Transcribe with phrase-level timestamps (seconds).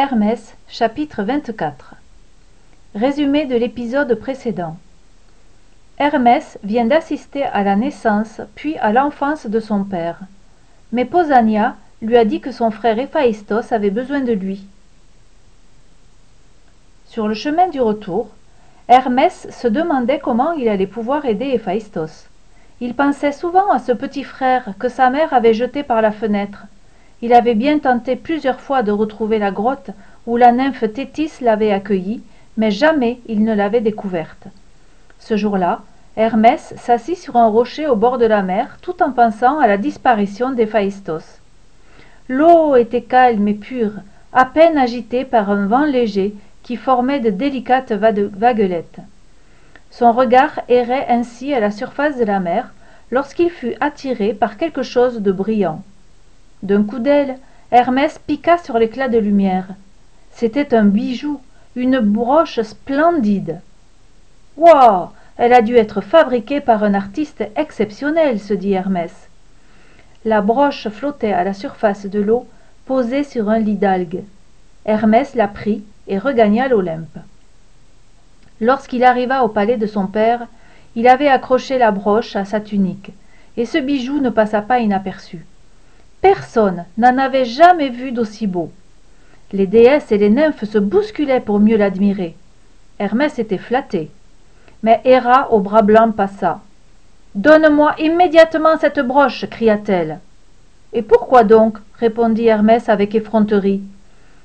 [0.00, 1.96] Hermès chapitre 24
[2.94, 4.76] Résumé de l'épisode précédent
[5.98, 10.20] Hermès vient d'assister à la naissance puis à l'enfance de son père.
[10.92, 14.68] Mais Pausania lui a dit que son frère Héphaïstos avait besoin de lui.
[17.06, 18.28] Sur le chemin du retour,
[18.86, 22.28] Hermès se demandait comment il allait pouvoir aider Héphaïstos.
[22.80, 26.66] Il pensait souvent à ce petit frère que sa mère avait jeté par la fenêtre.
[27.20, 29.90] Il avait bien tenté plusieurs fois de retrouver la grotte
[30.26, 32.22] où la nymphe Thétis l'avait accueilli,
[32.56, 34.46] mais jamais il ne l'avait découverte.
[35.18, 35.82] Ce jour-là,
[36.16, 39.76] Hermès s'assit sur un rocher au bord de la mer tout en pensant à la
[39.76, 41.40] disparition d'Héphaïstos.
[42.28, 43.92] L'eau était calme et pure,
[44.32, 49.00] à peine agitée par un vent léger qui formait de délicates vaguelettes.
[49.90, 52.72] Son regard errait ainsi à la surface de la mer
[53.10, 55.82] lorsqu'il fut attiré par quelque chose de brillant.
[56.62, 57.38] D'un coup d'aile,
[57.70, 59.68] Hermès piqua sur l'éclat de lumière.
[60.32, 61.40] C'était un bijou,
[61.76, 63.60] une broche splendide.
[64.56, 69.12] Waouh Elle a dû être fabriquée par un artiste exceptionnel, se dit Hermès.
[70.24, 72.46] La broche flottait à la surface de l'eau,
[72.86, 74.24] posée sur un lit d'algues.
[74.84, 77.18] Hermès la prit et regagna l'Olympe.
[78.60, 80.48] Lorsqu'il arriva au palais de son père,
[80.96, 83.12] il avait accroché la broche à sa tunique,
[83.56, 85.46] et ce bijou ne passa pas inaperçu.
[86.20, 88.72] Personne n'en avait jamais vu d'aussi beau.
[89.52, 92.36] Les déesses et les nymphes se bousculaient pour mieux l'admirer.
[92.98, 94.10] Hermès était flatté.
[94.82, 96.60] Mais Héra au bras blanc passa.
[97.34, 100.18] Donne-moi immédiatement cette broche, cria-t-elle.
[100.92, 103.82] Et pourquoi donc répondit Hermès avec effronterie.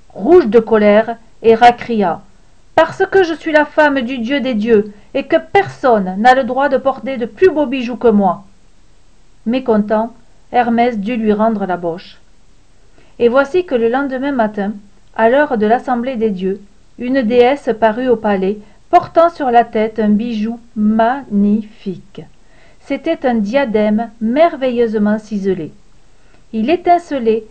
[0.09, 2.21] Rouge de colère, Héra cria.
[2.75, 6.43] Parce que je suis la femme du dieu des dieux, et que personne n'a le
[6.43, 8.43] droit de porter de plus beaux bijoux que moi.
[9.45, 10.13] Mécontent,
[10.53, 12.19] Hermès dut lui rendre la broche.
[13.17, 14.73] Et voici que le lendemain matin,
[15.15, 16.61] à l'heure de l'assemblée des dieux,
[16.99, 18.59] une déesse parut au palais,
[18.91, 22.21] portant sur la tête un bijou magnifique.
[22.81, 25.71] C'était un diadème merveilleusement ciselé.
[26.53, 27.45] Il étincelait,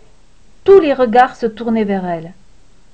[0.63, 2.33] tous les regards se tournaient vers elle.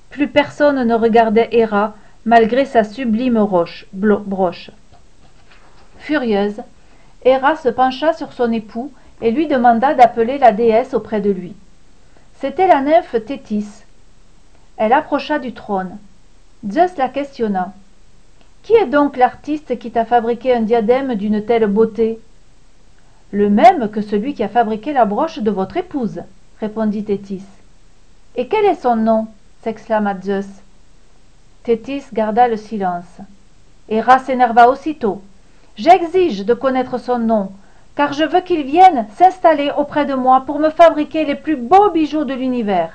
[0.09, 1.95] Plus personne ne regardait Héra,
[2.25, 4.71] malgré sa sublime roche, broche.
[5.99, 6.63] Furieuse,
[7.23, 8.91] Héra se pencha sur son époux
[9.21, 11.55] et lui demanda d'appeler la déesse auprès de lui.
[12.39, 13.67] C'était la nymphe Thétis.
[14.77, 15.97] Elle approcha du trône.
[16.69, 17.73] Zeus la questionna.
[18.63, 22.19] Qui est donc l'artiste qui t'a fabriqué un diadème d'une telle beauté?
[23.31, 26.21] Le même que celui qui a fabriqué la broche de votre épouse,
[26.59, 27.43] répondit Thétis.
[28.35, 29.27] Et quel est son nom?
[29.63, 30.47] s'exclama Zeus.
[31.63, 33.19] Thétis garda le silence.
[33.89, 35.21] Héra s'énerva aussitôt.
[35.75, 37.51] J'exige de connaître son nom,
[37.99, 41.89] car je veux qu'il vienne s'installer auprès de moi pour me fabriquer les plus beaux
[41.89, 42.93] bijoux de l'univers.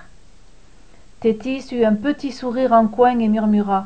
[1.21, 3.85] Thétis eut un petit sourire en coin et murmura.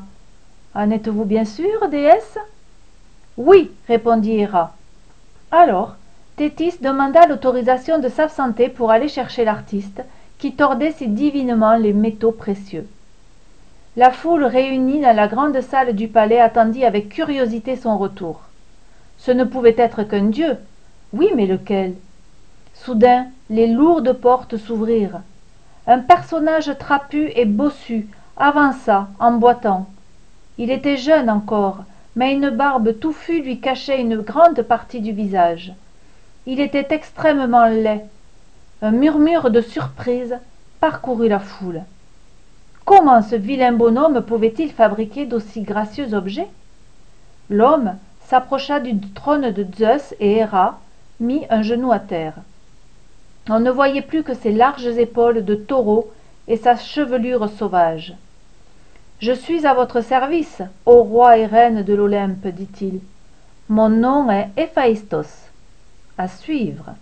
[0.77, 2.39] En êtes-vous bien sûre, déesse?
[3.37, 4.77] Oui, répondit Héra.
[5.51, 5.97] Alors,
[6.37, 10.05] Thétis demanda l'autorisation de s'absenter pour aller chercher l'artiste,
[10.39, 12.87] qui tordait si divinement les métaux précieux.
[13.97, 18.43] La foule réunie dans la grande salle du palais attendit avec curiosité son retour.
[19.17, 20.57] Ce ne pouvait être qu'un dieu,
[21.13, 21.95] oui, mais lequel?
[22.75, 25.21] Soudain, les lourdes portes s'ouvrirent.
[25.87, 29.87] Un personnage trapu et bossu avança en boitant.
[30.59, 35.73] Il était jeune encore, mais une barbe touffue lui cachait une grande partie du visage.
[36.47, 38.05] Il était extrêmement laid.
[38.83, 40.37] Un murmure de surprise
[40.81, 41.83] parcourut la foule.
[42.85, 46.49] Comment ce vilain bonhomme pouvait-il fabriquer d'aussi gracieux objets?
[47.51, 50.81] L'homme s'approcha du trône de Zeus et Héra,
[51.21, 52.35] mit un genou à terre.
[53.49, 56.13] On ne voyait plus que ses larges épaules de taureau
[56.47, 58.15] et sa chevelure sauvage.
[59.21, 63.01] Je suis à votre service, ô roi et reine de l'Olympe, dit-il.
[63.69, 65.51] Mon nom est Héphaïstos.
[66.17, 66.95] À suivre.